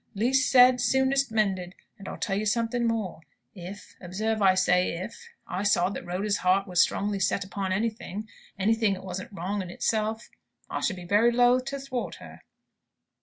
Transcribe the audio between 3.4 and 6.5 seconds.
If observe I say 'if' I saw that Rhoda's